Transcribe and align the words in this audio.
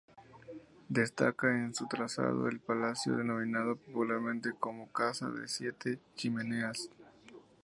Destaca 0.89 1.51
en 1.51 1.75
su 1.75 1.87
trazado 1.87 2.47
el 2.47 2.59
palacio 2.59 3.15
denominado 3.17 3.75
popularmente 3.75 4.49
como 4.59 4.91
Casa 4.91 5.29
de 5.29 5.41
las 5.41 5.51
Siete 5.51 5.99
Chimeneas. 6.15 6.89